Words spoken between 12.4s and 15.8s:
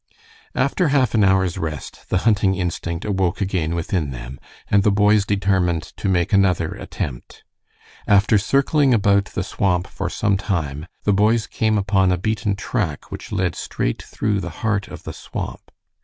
track which led straight through the heart of the swamp.